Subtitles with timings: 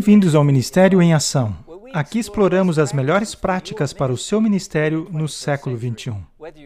[0.00, 1.54] Bem-vindos ao Ministério em Ação.
[1.92, 6.16] Aqui exploramos as melhores práticas para o seu ministério no século 21.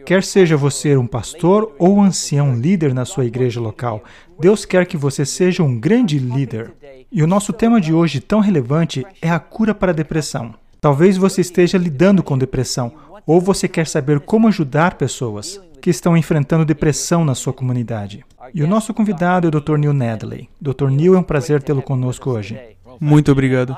[0.05, 4.05] Quer seja você um pastor ou ancião líder na sua igreja local,
[4.39, 6.71] Deus quer que você seja um grande líder.
[7.11, 10.55] E o nosso tema de hoje, tão relevante, é a cura para a depressão.
[10.79, 12.93] Talvez você esteja lidando com depressão,
[13.27, 18.23] ou você quer saber como ajudar pessoas que estão enfrentando depressão na sua comunidade.
[18.53, 19.75] E o nosso convidado é o Dr.
[19.77, 20.47] Neil Nedley.
[20.61, 20.89] Dr.
[20.89, 22.74] Neil, é um prazer tê-lo conosco hoje.
[22.99, 23.75] Muito obrigado.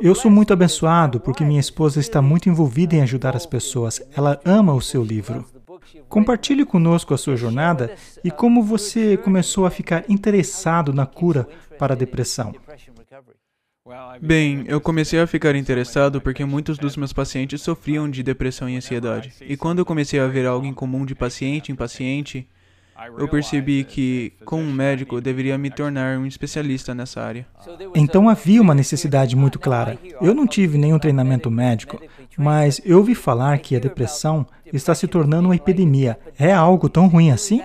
[0.00, 4.02] Eu sou muito abençoado porque minha esposa está muito envolvida em ajudar as pessoas.
[4.16, 5.44] Ela ama o seu livro.
[6.08, 11.46] Compartilhe conosco a sua jornada e como você começou a ficar interessado na cura
[11.78, 12.52] para a depressão.
[14.20, 18.76] Bem, eu comecei a ficar interessado porque muitos dos meus pacientes sofriam de depressão e
[18.76, 19.32] ansiedade.
[19.40, 22.46] E quando eu comecei a ver algo em comum de paciente em paciente,
[23.18, 27.46] eu percebi que, como um médico, eu deveria me tornar um especialista nessa área.
[27.94, 29.98] Então havia uma necessidade muito clara.
[30.20, 32.00] Eu não tive nenhum treinamento médico,
[32.36, 36.18] mas eu ouvi falar que a depressão está se tornando uma epidemia.
[36.38, 37.60] É algo tão ruim assim?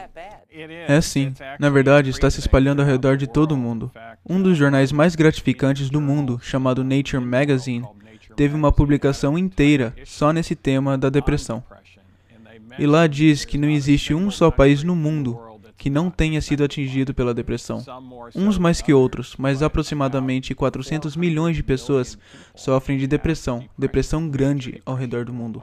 [0.88, 1.34] É sim.
[1.60, 3.92] Na verdade, está se espalhando ao redor de todo o mundo.
[4.28, 7.86] Um dos jornais mais gratificantes do mundo, chamado Nature Magazine,
[8.36, 11.64] teve uma publicação inteira só nesse tema da depressão.
[12.78, 15.40] E lá diz que não existe um só país no mundo
[15.78, 17.84] que não tenha sido atingido pela depressão.
[18.34, 22.18] Uns mais que outros, mas aproximadamente 400 milhões de pessoas
[22.56, 25.62] sofrem de depressão, depressão grande ao redor do mundo.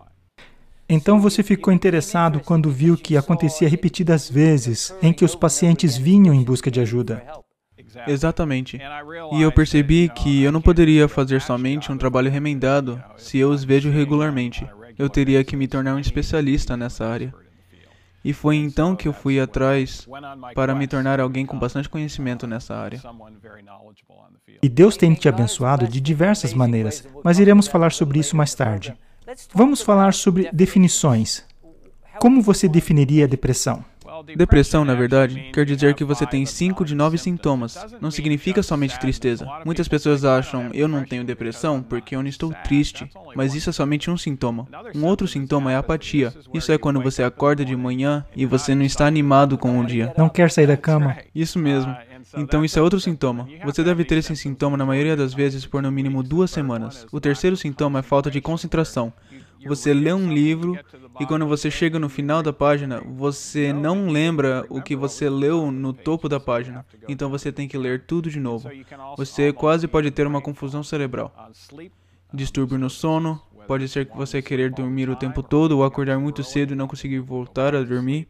[0.89, 6.35] Então você ficou interessado quando viu que acontecia repetidas vezes em que os pacientes vinham
[6.35, 7.23] em busca de ajuda.
[8.07, 8.79] Exatamente.
[9.33, 13.65] E eu percebi que eu não poderia fazer somente um trabalho remendado se eu os
[13.65, 14.67] vejo regularmente.
[14.99, 17.35] Eu teria que me tornar um especialista nessa área.
[18.25, 20.07] E foi então que eu fui atrás
[20.55, 23.01] para me tornar alguém com bastante conhecimento nessa área.
[24.63, 28.95] E Deus tem te abençoado de diversas maneiras, mas iremos falar sobre isso mais tarde.
[29.53, 31.45] Vamos falar sobre definições.
[32.21, 33.85] Como você definiria a depressão?
[34.37, 37.79] Depressão, na verdade, quer dizer que você tem 5 de 9 sintomas.
[38.01, 39.47] Não significa somente tristeza.
[39.65, 43.11] Muitas pessoas acham, eu não tenho depressão porque eu não estou triste.
[43.35, 44.67] Mas isso é somente um sintoma.
[44.95, 46.33] Um outro sintoma é apatia.
[46.53, 50.13] Isso é quando você acorda de manhã e você não está animado com o dia.
[50.17, 51.17] Não quer sair da cama?
[51.35, 51.95] Isso mesmo.
[52.37, 53.49] Então, isso é outro sintoma.
[53.65, 57.07] Você deve ter esse sintoma na maioria das vezes por no mínimo duas semanas.
[57.13, 59.13] O terceiro sintoma é falta de concentração.
[59.67, 60.79] Você lê um livro
[61.21, 65.71] e quando você chega no final da página, você não lembra o que você leu
[65.71, 66.85] no topo da página.
[67.09, 68.69] Então você tem que ler tudo de novo.
[69.17, 71.33] Você quase pode ter uma confusão cerebral.
[72.33, 76.43] Distúrbio no sono, pode ser que você querer dormir o tempo todo ou acordar muito
[76.43, 78.29] cedo e não conseguir voltar a dormir.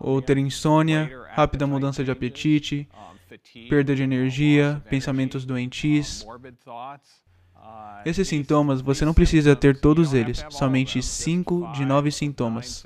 [0.00, 2.88] Ou ter insônia, rápida mudança de apetite,
[3.68, 6.26] perda de energia, pensamentos doentis.
[8.04, 12.84] Esses sintomas, você não precisa ter todos eles, somente 5 de 9 sintomas.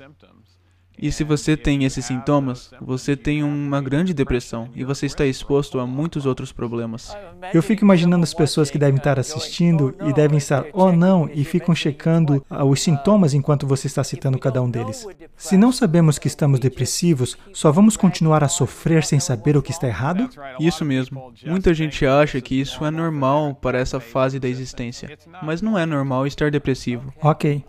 [1.01, 5.79] E se você tem esses sintomas, você tem uma grande depressão e você está exposto
[5.79, 7.15] a muitos outros problemas.
[7.53, 11.45] Eu fico imaginando as pessoas que devem estar assistindo e devem estar, oh não, e
[11.45, 15.07] ficam checando ah, os sintomas enquanto você está citando cada um deles.
[15.37, 19.71] Se não sabemos que estamos depressivos, só vamos continuar a sofrer sem saber o que
[19.71, 20.29] está errado?
[20.59, 21.31] Isso mesmo.
[21.45, 25.85] Muita gente acha que isso é normal para essa fase da existência, mas não é
[25.85, 27.13] normal estar depressivo.
[27.21, 27.63] Ok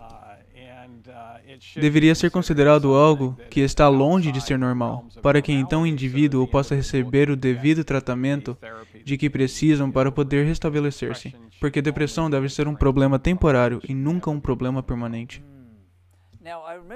[1.75, 6.47] deveria ser considerado algo que está longe de ser normal, para que então o indivíduo
[6.47, 8.57] possa receber o devido tratamento
[9.03, 14.29] de que precisam para poder restabelecer-se, porque depressão deve ser um problema temporário e nunca
[14.29, 15.43] um problema permanente.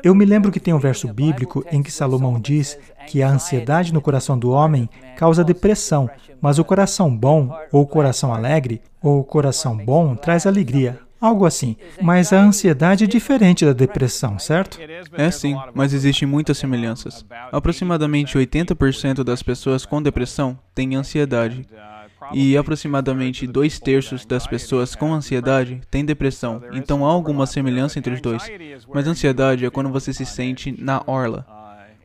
[0.03, 3.93] Eu me lembro que tem um verso bíblico em que Salomão diz que a ansiedade
[3.93, 6.09] no coração do homem causa depressão,
[6.41, 10.99] mas o coração bom, ou o coração alegre, ou o coração bom traz alegria.
[11.25, 11.75] Algo assim.
[12.01, 14.77] Mas a ansiedade é diferente da depressão, certo?
[15.13, 17.25] É sim, mas existem muitas semelhanças.
[17.51, 21.65] Aproximadamente 80% das pessoas com depressão têm ansiedade.
[22.31, 28.13] E aproximadamente dois terços das pessoas com ansiedade têm depressão, então há alguma semelhança entre
[28.13, 28.43] os dois.
[28.93, 31.45] Mas ansiedade é quando você se sente na orla.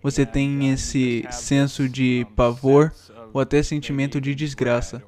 [0.03, 2.91] Você tem esse senso de pavor
[3.35, 5.03] ou até sentimento de desgraça.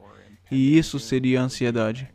[0.51, 2.09] E isso seria ansiedade.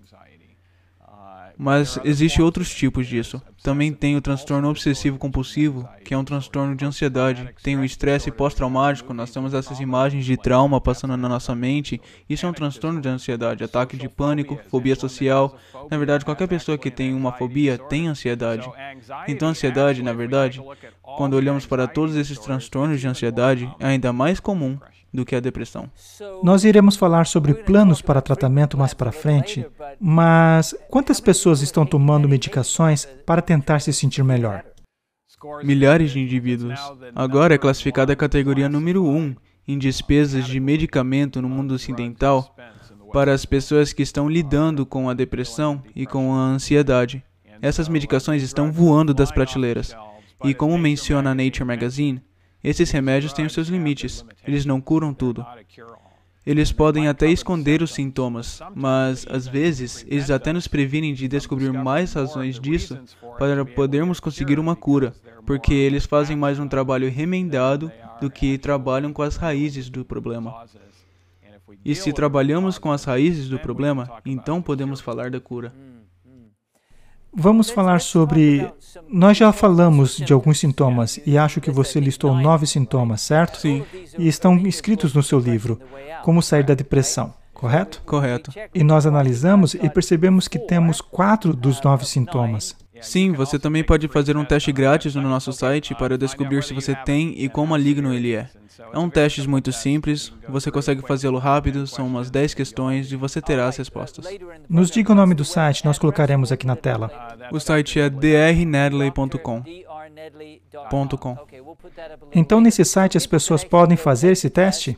[1.58, 3.42] Mas existem outros tipos disso.
[3.64, 7.50] Também tem o transtorno obsessivo compulsivo, que é um transtorno de ansiedade.
[7.64, 12.00] Tem o estresse pós-traumático, nós temos essas imagens de trauma passando na nossa mente.
[12.30, 15.58] Isso é um transtorno de ansiedade, ataque de pânico, fobia social.
[15.90, 18.70] Na verdade, qualquer pessoa que tem uma fobia tem ansiedade.
[19.28, 20.62] Então, ansiedade, na verdade,
[21.02, 24.78] quando olhamos para todos esses transtornos de ansiedade, é ainda mais comum
[25.14, 25.90] do que a depressão.
[26.44, 29.66] Nós iremos falar sobre planos para tratamento mais para frente,
[30.00, 34.64] mas quantas pessoas estão tomando medicações para tentar se sentir melhor?
[35.64, 36.80] Milhares de indivíduos.
[37.16, 39.36] Agora é classificada a categoria número 1 um,
[39.68, 42.56] em despesas de medicamento no mundo ocidental
[43.12, 47.24] para as pessoas que estão lidando com a depressão e com a ansiedade.
[47.62, 49.96] Essas medicações estão voando das prateleiras.
[50.44, 52.22] E como menciona a Nature Magazine,
[52.64, 54.26] esses remédios têm os seus limites.
[54.46, 55.46] Eles não curam tudo.
[56.46, 61.74] Eles podem até esconder os sintomas, mas às vezes eles até nos previnem de descobrir
[61.74, 62.98] mais razões disso
[63.38, 65.14] para podermos conseguir uma cura,
[65.46, 70.66] porque eles fazem mais um trabalho remendado do que trabalham com as raízes do problema.
[71.84, 75.74] E se trabalhamos com as raízes do problema, então podemos falar da cura.
[77.34, 78.70] Vamos falar sobre.
[79.10, 83.60] Nós já falamos de alguns sintomas e acho que você listou nove sintomas, certo?
[83.60, 83.84] Sim.
[84.18, 85.80] E estão escritos no seu livro,
[86.24, 88.02] Como Sair da Depressão, correto?
[88.06, 88.52] Correto.
[88.74, 92.76] E nós analisamos e percebemos que temos quatro dos nove sintomas.
[93.02, 96.96] Sim, você também pode fazer um teste grátis no nosso site para descobrir se você
[96.96, 98.50] tem e quão maligno ele é.
[98.94, 103.42] É um teste muito simples, você consegue fazê-lo rápido, são umas 10 questões e você
[103.42, 104.26] terá as respostas.
[104.70, 107.12] Nos diga o nome do site, nós colocaremos aqui na tela.
[107.52, 109.64] O site é drnedley.com.
[112.34, 114.98] Então, nesse site, as pessoas podem fazer esse teste?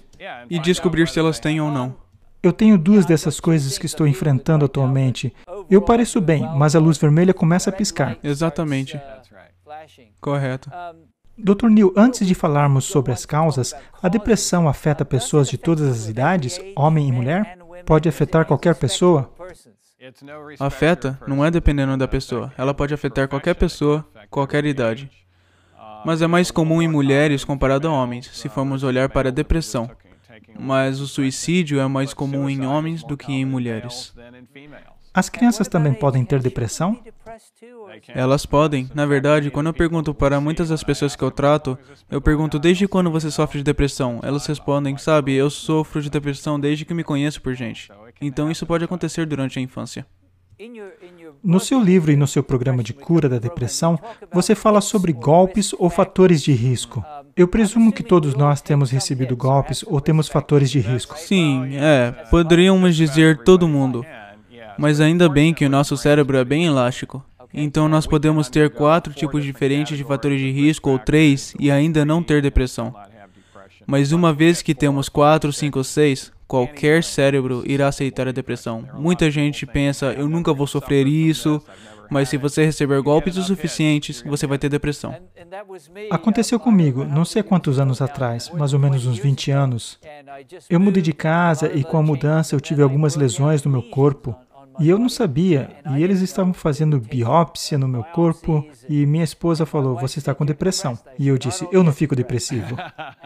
[0.50, 1.96] E descobrir se elas têm ou não.
[2.42, 5.34] Eu tenho duas dessas coisas que estou enfrentando atualmente.
[5.70, 8.18] Eu pareço bem, mas a luz vermelha começa a piscar.
[8.24, 9.00] Exatamente.
[10.20, 10.70] Correto.
[11.38, 11.68] Dr.
[11.68, 16.60] Neil, antes de falarmos sobre as causas, a depressão afeta pessoas de todas as idades,
[16.76, 17.58] homem e mulher?
[17.86, 19.32] Pode afetar qualquer pessoa?
[20.60, 22.52] Afeta não é dependendo da pessoa.
[22.58, 25.10] Ela pode afetar qualquer pessoa, qualquer idade.
[26.06, 29.90] Mas é mais comum em mulheres comparado a homens, se formos olhar para a depressão.
[30.58, 34.14] Mas o suicídio é mais comum em homens do que em mulheres.
[35.14, 36.98] As crianças também podem ter depressão?
[38.10, 38.90] Elas podem.
[38.94, 41.78] Na verdade, quando eu pergunto para muitas das pessoas que eu trato,
[42.10, 44.20] eu pergunto desde quando você sofre de depressão.
[44.24, 47.92] Elas respondem, sabe, eu sofro de depressão desde que me conheço por gente.
[48.22, 50.06] Então isso pode acontecer durante a infância.
[51.42, 53.98] No seu livro e no seu programa de cura da depressão,
[54.32, 57.04] você fala sobre golpes ou fatores de risco.
[57.36, 61.18] Eu presumo que todos nós temos recebido golpes ou temos fatores de risco.
[61.18, 62.12] Sim, é.
[62.30, 64.06] Poderíamos dizer todo mundo.
[64.80, 67.24] Mas ainda bem que o nosso cérebro é bem elástico.
[67.54, 72.06] Então nós podemos ter quatro tipos diferentes de fatores de risco ou três e ainda
[72.06, 72.96] não ter depressão.
[73.86, 78.88] Mas uma vez que temos quatro, cinco ou seis, qualquer cérebro irá aceitar a depressão.
[78.94, 81.62] Muita gente pensa, eu nunca vou sofrer isso,
[82.10, 85.16] mas se você receber golpes o suficientes, você vai ter depressão.
[86.10, 90.00] Aconteceu comigo, não sei quantos anos atrás, mais ou menos uns 20 anos.
[90.70, 94.36] Eu mudei de casa e com a mudança eu tive algumas lesões no meu corpo.
[94.80, 99.66] E eu não sabia, e eles estavam fazendo biópsia no meu corpo, e minha esposa
[99.66, 100.98] falou: Você está com depressão.
[101.18, 102.78] E eu disse: Eu não fico depressivo.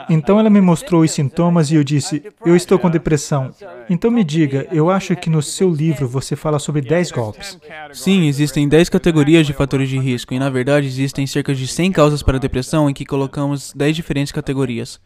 [0.10, 3.52] Então ela me mostrou os sintomas e eu disse: Eu estou com depressão.
[3.90, 7.60] Então me diga, eu acho que no seu livro você fala sobre 10 golpes.
[7.92, 11.92] Sim, existem 10 categorias de fatores de risco, e na verdade existem cerca de 100
[11.92, 15.00] causas para depressão em que colocamos 10 diferentes categorias.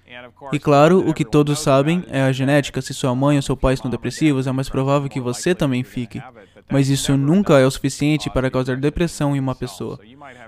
[0.51, 2.81] E claro, o que todos sabem é a genética.
[2.81, 6.21] Se sua mãe ou seu pai estão depressivos, é mais provável que você também fique
[6.39, 6.56] it.
[6.69, 9.99] Mas isso nunca é o suficiente para causar depressão em uma pessoa.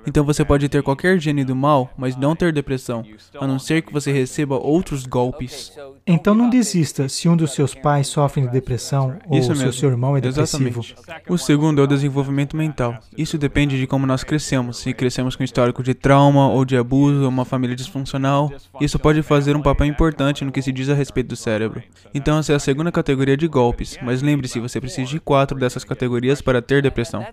[0.05, 3.05] Então você pode ter qualquer gene do mal, mas não ter depressão,
[3.39, 5.71] a não ser que você receba outros golpes.
[6.05, 9.89] Então não desista se um dos seus pais sofre de depressão ou se o seu
[9.89, 10.79] irmão é depressivo.
[10.79, 10.95] Exatamente.
[11.29, 12.97] O segundo é o desenvolvimento mental.
[13.17, 14.77] Isso depende de como nós crescemos.
[14.77, 19.21] Se crescemos com histórico de trauma ou de abuso ou uma família disfuncional, isso pode
[19.21, 21.81] fazer um papel importante no que se diz a respeito do cérebro.
[22.13, 25.83] Então essa é a segunda categoria de golpes, mas lembre-se, você precisa de quatro dessas
[25.83, 26.08] categorias
[26.43, 27.25] para ter depressão.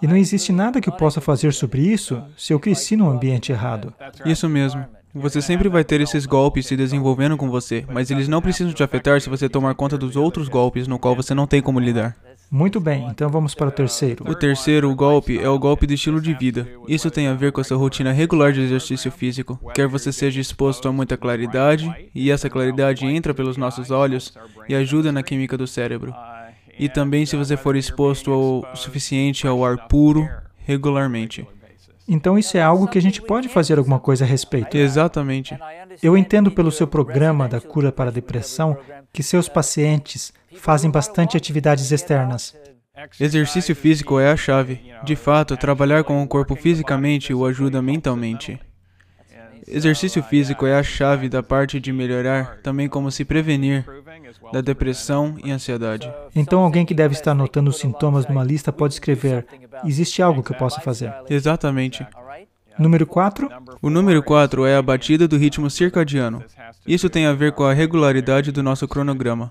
[0.00, 3.52] E não existe nada que eu possa fazer sobre isso se eu cresci num ambiente
[3.52, 3.92] errado.
[4.24, 4.84] Isso mesmo.
[5.14, 8.82] Você sempre vai ter esses golpes se desenvolvendo com você, mas eles não precisam te
[8.82, 12.14] afetar se você tomar conta dos outros golpes no qual você não tem como lidar.
[12.50, 14.24] Muito bem, então vamos para o terceiro.
[14.28, 16.68] O terceiro golpe é o golpe do estilo de vida.
[16.86, 19.58] Isso tem a ver com a sua rotina regular de exercício físico.
[19.74, 24.32] Quer você seja exposto a muita claridade, e essa claridade entra pelos nossos olhos
[24.68, 26.14] e ajuda na química do cérebro.
[26.78, 30.28] E também se você for exposto o suficiente ao ar puro
[30.58, 31.46] regularmente.
[32.08, 34.76] Então isso é algo que a gente pode fazer alguma coisa a respeito.
[34.76, 35.58] Exatamente.
[36.02, 38.76] Eu entendo pelo seu programa da cura para a depressão
[39.12, 42.54] que seus pacientes fazem bastante atividades externas.
[43.20, 44.80] Exercício físico é a chave.
[45.04, 48.58] De fato, trabalhar com o corpo fisicamente o ajuda mentalmente.
[49.68, 53.84] Exercício físico é a chave da parte de melhorar, também como se prevenir
[54.52, 56.12] da depressão e ansiedade.
[56.34, 59.46] Então, alguém que deve estar anotando os sintomas numa lista pode escrever:
[59.84, 61.12] Existe algo que eu possa fazer?
[61.28, 62.06] Exatamente.
[62.78, 63.48] Número 4.
[63.80, 66.44] O número 4 é a batida do ritmo circadiano.
[66.86, 69.50] Isso tem a ver com a regularidade do nosso cronograma.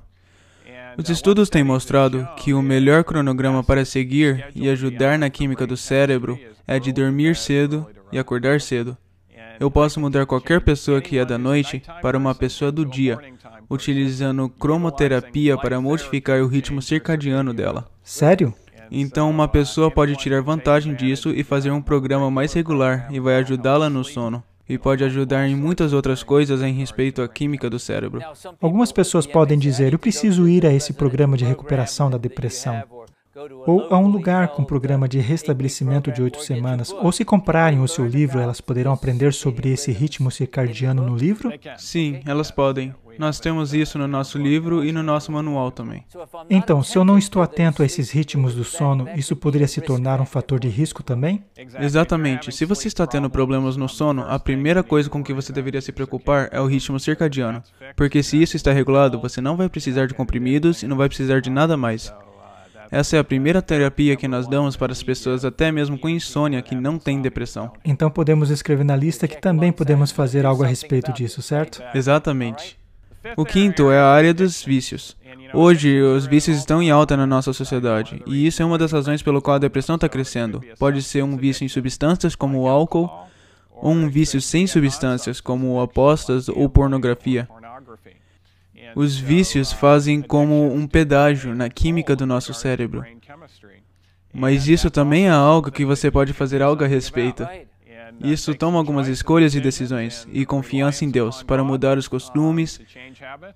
[0.97, 5.75] Os estudos têm mostrado que o melhor cronograma para seguir e ajudar na química do
[5.75, 8.97] cérebro é de dormir cedo e acordar cedo.
[9.59, 13.17] Eu posso mudar qualquer pessoa que é da noite para uma pessoa do dia,
[13.69, 17.85] utilizando cromoterapia para modificar o ritmo circadiano dela.
[18.03, 18.53] Sério?
[18.91, 23.35] Então, uma pessoa pode tirar vantagem disso e fazer um programa mais regular e vai
[23.35, 24.43] ajudá-la no sono.
[24.67, 28.19] E pode ajudar em muitas outras coisas em respeito à química do cérebro.
[28.59, 32.83] Algumas pessoas podem dizer: Eu preciso ir a esse programa de recuperação da depressão
[33.67, 37.87] ou a um lugar com programa de restabelecimento de oito semanas, ou se comprarem o
[37.87, 41.51] seu livro, elas poderão aprender sobre esse ritmo circadiano no livro?
[41.77, 42.95] Sim, elas podem.
[43.17, 46.05] Nós temos isso no nosso livro e no nosso manual também.
[46.49, 50.19] Então, se eu não estou atento a esses ritmos do sono, isso poderia se tornar
[50.21, 51.43] um fator de risco também?
[51.79, 52.51] Exatamente.
[52.51, 55.91] Se você está tendo problemas no sono, a primeira coisa com que você deveria se
[55.91, 57.61] preocupar é o ritmo circadiano.
[57.95, 61.39] Porque se isso está regulado, você não vai precisar de comprimidos e não vai precisar
[61.41, 62.13] de nada mais.
[62.91, 66.61] Essa é a primeira terapia que nós damos para as pessoas, até mesmo com insônia,
[66.61, 67.71] que não têm depressão.
[67.83, 71.83] Então podemos escrever na lista que também podemos fazer algo a respeito disso, certo?
[71.93, 72.77] Exatamente.
[73.35, 75.17] O quinto é a área dos vícios.
[75.53, 79.21] Hoje, os vícios estão em alta na nossa sociedade, e isso é uma das razões
[79.21, 80.61] pelo qual a depressão está crescendo.
[80.77, 83.09] Pode ser um vício em substâncias, como o álcool,
[83.71, 87.47] ou um vício sem substâncias, como apostas ou pornografia.
[88.95, 93.03] Os vícios fazem como um pedágio na química do nosso cérebro.
[94.33, 97.47] Mas isso também é algo que você pode fazer algo a respeito.
[98.19, 102.79] Isso toma algumas escolhas e decisões e confiança em Deus para mudar os costumes,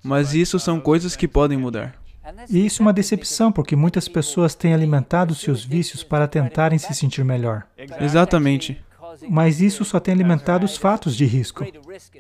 [0.03, 1.95] mas isso são coisas que podem mudar.
[2.49, 6.93] E isso é uma decepção, porque muitas pessoas têm alimentado seus vícios para tentarem se
[6.93, 7.63] sentir melhor.
[7.99, 8.79] Exatamente.
[9.27, 11.65] Mas isso só tem alimentado os fatos de risco.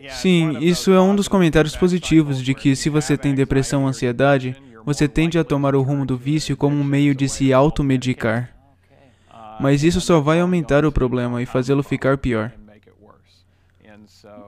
[0.09, 4.55] Sim, isso é um dos comentários positivos de que se você tem depressão ou ansiedade,
[4.83, 8.49] você tende a tomar o rumo do vício como um meio de se automedicar.
[9.59, 12.51] Mas isso só vai aumentar o problema e fazê-lo ficar pior.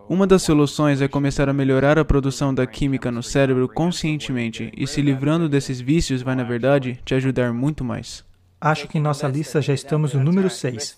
[0.10, 4.86] Uma das soluções é começar a melhorar a produção da química no cérebro conscientemente, e
[4.86, 8.24] se livrando desses vícios vai, na verdade, te ajudar muito mais.
[8.62, 10.96] Acho que em nossa lista já estamos no número 6.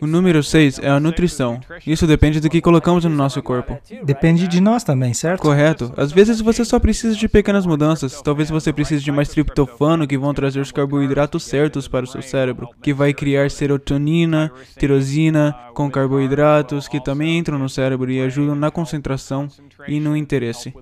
[0.00, 1.60] O número 6 é a nutrição.
[1.86, 3.78] Isso depende do que colocamos no nosso corpo.
[4.02, 5.42] Depende de nós também, certo?
[5.42, 5.92] Correto.
[5.98, 8.22] Às vezes você só precisa de pequenas mudanças.
[8.22, 12.22] Talvez você precise de mais triptofano que vão trazer os carboidratos certos para o seu
[12.22, 18.54] cérebro, que vai criar serotonina, tirosina com carboidratos que também entram no cérebro e ajudam
[18.54, 19.46] na concentração
[19.86, 20.72] e no interesse.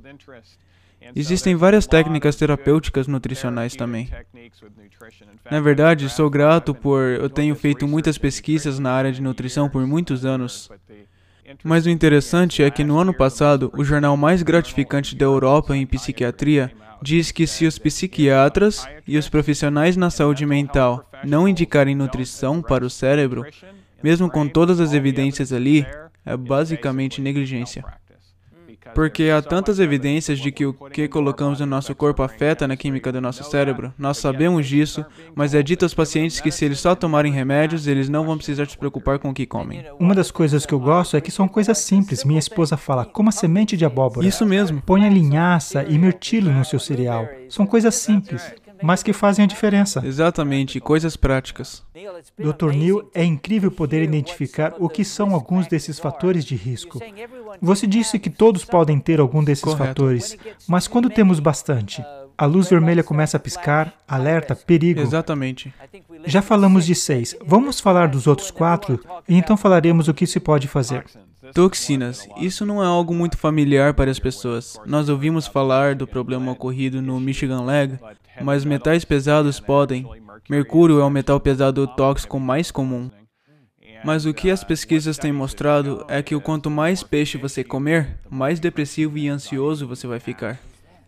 [1.15, 4.11] Existem várias técnicas terapêuticas nutricionais também.
[5.51, 9.87] Na verdade, sou grato por eu tenho feito muitas pesquisas na área de nutrição por
[9.87, 10.71] muitos anos.
[11.63, 15.87] Mas o interessante é que no ano passado, o jornal mais gratificante da Europa em
[15.87, 22.61] psiquiatria diz que se os psiquiatras e os profissionais na saúde mental não indicarem nutrição
[22.61, 23.47] para o cérebro,
[24.03, 25.87] mesmo com todas as evidências ali,
[26.25, 27.85] é basicamente negligência.
[28.97, 33.12] Porque há tantas evidências de que o que colocamos no nosso corpo afeta na química
[33.12, 33.93] do nosso cérebro.
[33.99, 38.09] Nós sabemos disso, mas é dito aos pacientes que se eles só tomarem remédios, eles
[38.09, 39.85] não vão precisar se preocupar com o que comem.
[40.00, 42.25] Uma das coisas que eu gosto é que são coisas simples.
[42.25, 44.26] Minha esposa fala, coma semente de abóbora.
[44.26, 44.81] Isso mesmo.
[44.81, 47.29] Ponha linhaça e mirtilo no seu cereal.
[47.50, 48.50] São coisas simples
[48.83, 50.02] mas que fazem a diferença.
[50.04, 51.83] Exatamente, coisas práticas.
[52.38, 52.73] Dr.
[52.73, 57.00] Neil, é incrível poder identificar o que são alguns desses fatores de risco.
[57.61, 59.85] Você disse que todos podem ter algum desses Correto.
[59.85, 60.37] fatores,
[60.68, 62.04] mas quando temos bastante,
[62.38, 65.00] a luz vermelha começa a piscar, alerta, perigo.
[65.00, 65.73] Exatamente.
[66.26, 67.35] Já falamos de seis.
[67.47, 71.04] Vamos falar dos outros quatro e então falaremos o que se pode fazer.
[71.55, 72.29] Toxinas.
[72.38, 74.79] Isso não é algo muito familiar para as pessoas.
[74.87, 77.99] Nós ouvimos falar do problema ocorrido no Michigan Leg,
[78.41, 80.07] mas metais pesados podem.
[80.49, 83.11] Mercúrio é o metal pesado tóxico mais comum.
[84.05, 88.61] Mas o que as pesquisas têm mostrado é que quanto mais peixe você comer, mais
[88.61, 90.61] depressivo e ansioso você vai ficar.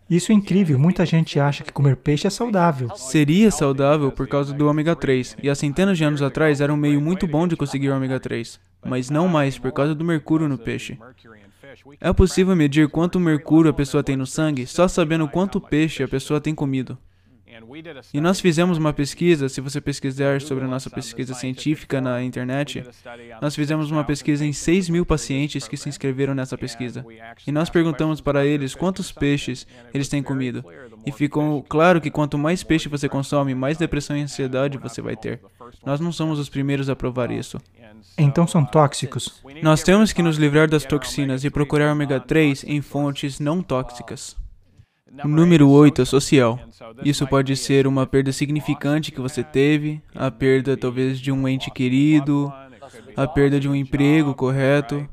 [0.09, 0.79] Isso é incrível.
[0.79, 2.89] Muita gente acha que comer peixe é saudável.
[2.95, 6.77] Seria saudável por causa do ômega 3, e há centenas de anos atrás era um
[6.77, 10.57] meio muito bom de conseguir ômega 3, mas não mais por causa do mercúrio no
[10.57, 10.97] peixe.
[12.01, 16.07] É possível medir quanto mercúrio a pessoa tem no sangue só sabendo quanto peixe a
[16.07, 16.97] pessoa tem comido.
[18.13, 22.83] E nós fizemos uma pesquisa, se você pesquisar sobre a nossa pesquisa científica na internet,
[23.41, 27.05] nós fizemos uma pesquisa em 6 mil pacientes que se inscreveram nessa pesquisa.
[27.45, 30.63] E nós perguntamos para eles quantos peixes eles têm comido.
[31.05, 35.15] E ficou claro que quanto mais peixe você consome, mais depressão e ansiedade você vai
[35.15, 35.39] ter.
[35.85, 37.59] Nós não somos os primeiros a provar isso.
[38.17, 39.41] Então são tóxicos.
[39.61, 44.35] Nós temos que nos livrar das toxinas e procurar ômega 3 em fontes não tóxicas.
[45.23, 46.59] O número 8 é social.
[47.03, 51.71] Isso pode ser uma perda significante que você teve, a perda talvez de um ente
[51.71, 52.51] querido,
[53.15, 55.07] a perda de um emprego correto,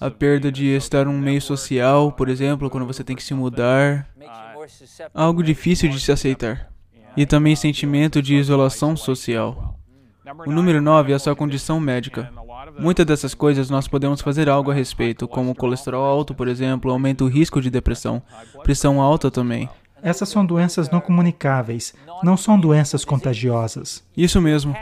[0.00, 3.34] a perda de estar em um meio social, por exemplo, quando você tem que se
[3.34, 4.08] mudar,
[5.12, 6.70] algo difícil de se aceitar.
[7.16, 9.76] E também sentimento de isolação social.
[10.46, 12.32] O número 9 é a sua condição médica.
[12.78, 17.24] Muitas dessas coisas nós podemos fazer algo a respeito, como colesterol alto, por exemplo, aumenta
[17.24, 18.22] o risco de depressão,
[18.62, 19.68] pressão alta também.
[20.02, 24.02] Essas são doenças não comunicáveis, não são doenças contagiosas.
[24.16, 24.74] Isso mesmo.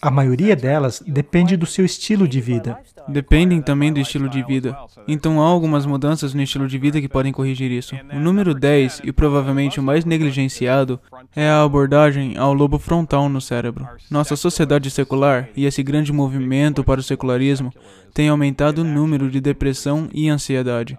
[0.00, 2.78] A maioria delas depende do seu estilo de vida.
[3.08, 4.76] Dependem também do estilo de vida.
[5.06, 7.94] Então há algumas mudanças no estilo de vida que podem corrigir isso.
[8.12, 11.00] O número 10, e provavelmente o mais negligenciado,
[11.34, 13.86] é a abordagem ao lobo frontal no cérebro.
[14.10, 17.72] Nossa sociedade secular e esse grande movimento para o secularismo
[18.12, 20.98] tem aumentado o número de depressão e ansiedade.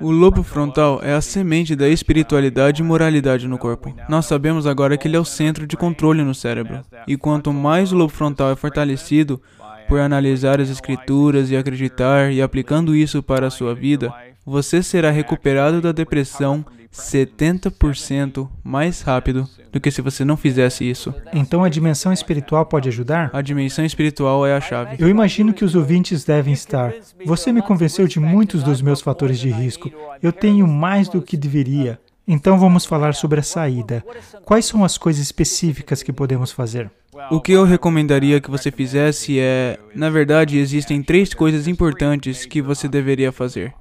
[0.00, 3.94] O lobo frontal é a semente da espiritualidade e moralidade no corpo.
[4.08, 6.80] Nós sabemos agora que ele é o centro de controle no cérebro.
[7.06, 9.40] E quanto mais o lobo frontal é fortalecido
[9.88, 15.10] por analisar as escrituras e acreditar e aplicando isso para a sua vida, você será
[15.10, 21.14] recuperado da depressão 70% mais rápido do que se você não fizesse isso.
[21.32, 23.30] Então a dimensão espiritual pode ajudar?
[23.32, 24.96] A dimensão espiritual é a chave.
[24.98, 26.92] Eu imagino que os ouvintes devem estar.
[27.24, 29.90] Você me convenceu de muitos dos meus fatores de risco.
[30.22, 32.00] Eu tenho mais do que deveria.
[32.26, 34.04] Então vamos falar sobre a saída.
[34.44, 36.90] Quais são as coisas específicas que podemos fazer?
[37.30, 42.62] O que eu recomendaria que você fizesse é, na verdade, existem três coisas importantes que
[42.62, 43.74] você deveria fazer.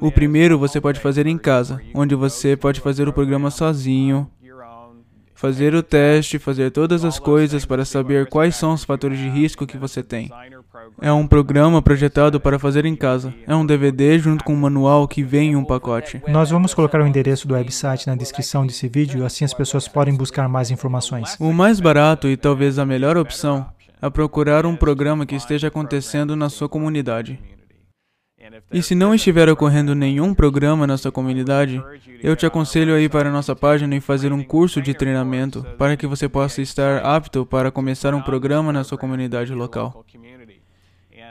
[0.00, 4.30] O primeiro você pode fazer em casa, onde você pode fazer o programa sozinho,
[5.36, 9.66] fazer o teste, fazer todas as coisas para saber quais são os fatores de risco
[9.66, 10.30] que você tem.
[11.00, 13.34] É um programa projetado para fazer em casa.
[13.46, 16.22] É um DVD junto com um manual que vem em um pacote.
[16.26, 20.16] Nós vamos colocar o endereço do website na descrição desse vídeo, assim as pessoas podem
[20.16, 21.36] buscar mais informações.
[21.38, 23.66] O mais barato e talvez a melhor opção
[24.00, 27.38] é procurar um programa que esteja acontecendo na sua comunidade.
[28.72, 31.82] E se não estiver ocorrendo nenhum programa na sua comunidade,
[32.22, 35.64] eu te aconselho a ir para a nossa página e fazer um curso de treinamento
[35.78, 40.04] para que você possa estar apto para começar um programa na sua comunidade local.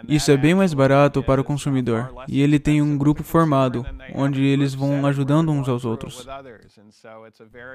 [0.08, 4.44] Isso é bem mais barato para o consumidor e ele tem um grupo formado, onde
[4.44, 6.28] eles vão ajudando uns aos outros.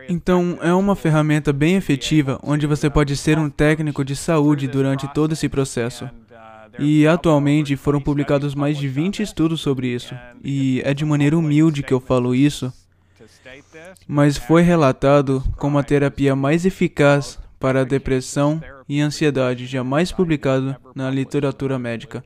[0.08, 5.08] Então, é uma ferramenta bem efetiva onde você pode ser um técnico de saúde durante
[5.12, 6.08] todo esse processo.
[6.80, 10.14] E atualmente foram publicados mais de 20 estudos sobre isso.
[10.42, 12.72] E é de maneira humilde que eu falo isso,
[14.06, 20.74] mas foi relatado como a terapia mais eficaz para a depressão e ansiedade jamais publicado
[20.94, 22.24] na literatura médica.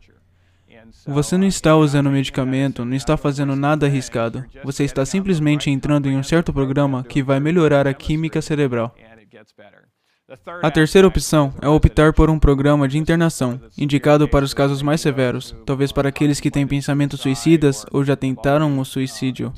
[1.06, 4.44] Você não está usando medicamento, não está fazendo nada arriscado.
[4.62, 8.94] Você está simplesmente entrando em um certo programa que vai melhorar a química cerebral.
[10.62, 15.02] A terceira opção é optar por um programa de internação, indicado para os casos mais
[15.02, 19.52] severos, talvez para aqueles que têm pensamentos suicidas ou já tentaram o suicídio,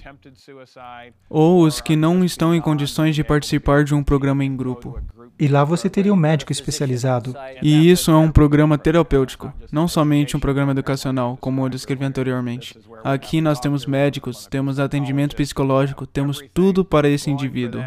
[1.31, 5.01] ou os que não estão em condições de participar de um programa em grupo.
[5.39, 7.33] E lá você teria um médico especializado.
[7.63, 12.77] E isso é um programa terapêutico, não somente um programa educacional, como eu descrevi anteriormente.
[13.05, 17.85] Aqui nós temos médicos, temos atendimento psicológico, temos tudo para esse indivíduo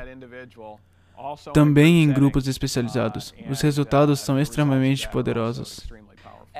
[1.53, 3.34] também em grupos especializados.
[3.49, 5.88] Os resultados são extremamente poderosos.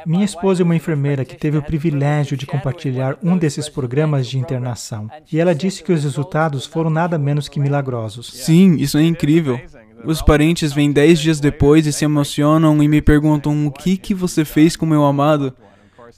[0.06, 4.38] Minha esposa é uma enfermeira que teve o privilégio de compartilhar um desses programas de
[4.38, 5.10] internação.
[5.32, 8.28] E ela disse que os resultados foram nada menos que milagrosos.
[8.28, 9.60] Sim, isso é incrível.
[10.06, 14.14] Os parentes vêm dez dias depois e se emocionam e me perguntam o que, que
[14.14, 15.54] você fez com meu amado.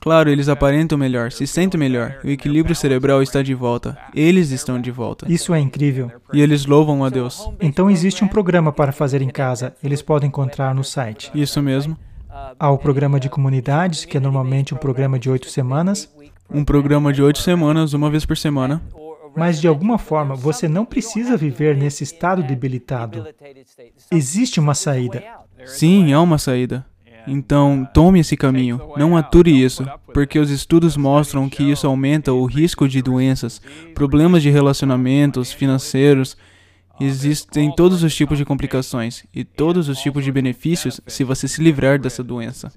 [0.02, 2.18] Claro, eles aparentam melhor, se sentem melhor.
[2.24, 3.96] O equilíbrio cerebral está de volta.
[4.16, 5.32] Eles estão de volta.
[5.32, 6.12] Isso é incrível.
[6.34, 7.48] E eles louvam a Deus.
[7.62, 9.76] Então existe um programa para fazer em casa.
[9.84, 11.30] Eles podem encontrar no site.
[11.36, 11.96] Isso mesmo.
[12.60, 16.12] Há o programa de comunidades, que é normalmente um programa de oito semanas.
[16.50, 18.82] Um programa de oito semanas, uma vez por semana.
[19.36, 23.28] Mas de alguma forma você não precisa viver nesse estado debilitado.
[24.10, 25.24] Existe uma saída.
[25.64, 26.86] Sim, há uma saída.
[27.28, 32.46] Então, tome esse caminho, não ature isso, porque os estudos mostram que isso aumenta o
[32.46, 33.62] risco de doenças,
[33.94, 36.36] problemas de relacionamentos, financeiros
[37.02, 41.60] Existem todos os tipos de complicações e todos os tipos de benefícios se você se
[41.60, 42.72] livrar dessa doença.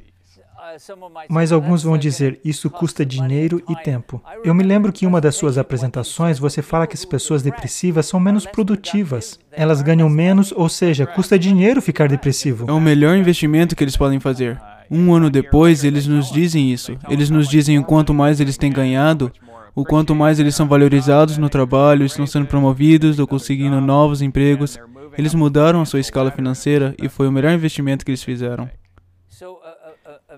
[1.29, 4.23] Mas alguns vão dizer, isso custa dinheiro e tempo.
[4.45, 8.07] Eu me lembro que em uma das suas apresentações você fala que as pessoas depressivas
[8.07, 9.39] são menos produtivas.
[9.53, 12.69] Elas ganham menos, ou seja, custa dinheiro ficar depressivo.
[12.69, 14.61] É o melhor investimento que eles podem fazer.
[14.91, 16.97] Um ano depois, eles nos dizem isso.
[17.09, 19.33] Eles nos dizem o quanto mais eles têm ganhado,
[19.75, 24.79] o quanto mais eles são valorizados no trabalho, estão sendo promovidos ou conseguindo novos empregos.
[25.17, 28.69] Eles mudaram a sua escala financeira e foi o melhor investimento que eles fizeram.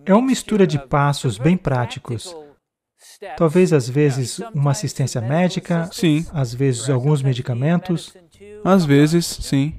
[0.04, 2.34] É uma mistura de passos bem práticos.
[3.36, 6.26] Talvez às vezes uma assistência médica, sim.
[6.32, 8.14] Às vezes alguns medicamentos.
[8.64, 9.74] Às vezes, sim.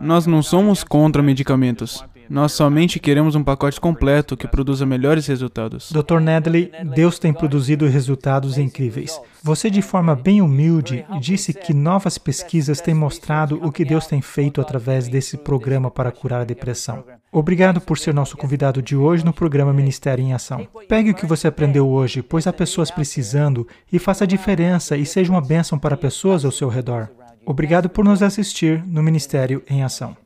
[0.00, 2.04] Nós não somos contra medicamentos.
[2.28, 5.92] Nós somente queremos um pacote completo que produza melhores resultados.
[5.92, 6.18] Dr.
[6.20, 9.20] Nedley, Deus tem produzido resultados incríveis.
[9.42, 14.20] Você, de forma bem humilde, disse que novas pesquisas têm mostrado o que Deus tem
[14.20, 17.04] feito através desse programa para curar a depressão.
[17.30, 20.66] Obrigado por ser nosso convidado de hoje no programa Ministério em Ação.
[20.88, 25.04] Pegue o que você aprendeu hoje, pois há pessoas precisando, e faça a diferença e
[25.04, 27.08] seja uma bênção para pessoas ao seu redor.
[27.44, 30.16] Obrigado por nos assistir no Ministério em Ação.